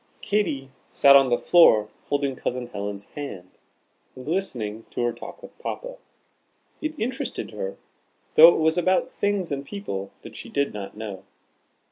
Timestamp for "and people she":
9.51-10.49